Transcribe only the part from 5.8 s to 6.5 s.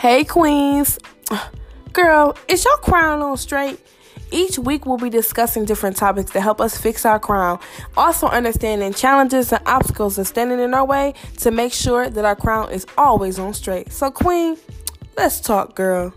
topics to